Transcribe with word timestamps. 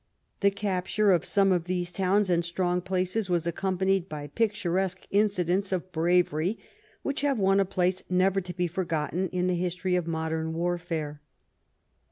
The 0.39 0.49
capture 0.49 1.11
of 1.11 1.25
some 1.27 1.51
of 1.51 1.65
these 1.65 1.91
towns 1.91 2.27
and 2.31 2.43
strong 2.43 2.81
places 2.81 3.29
was 3.29 3.45
accompanied 3.45 4.09
by 4.09 4.25
picturesque 4.25 5.05
inci 5.13 5.45
dents 5.45 5.71
of 5.71 5.91
bravery 5.91 6.57
which 7.03 7.21
have 7.21 7.37
won 7.37 7.59
a 7.59 7.65
place 7.65 8.03
never 8.09 8.41
to 8.41 8.53
be 8.55 8.65
forgotten 8.65 9.29
in 9.29 9.45
the 9.45 9.53
history 9.53 9.95
of 9.95 10.07
modem 10.07 10.53
warfare. 10.53 11.21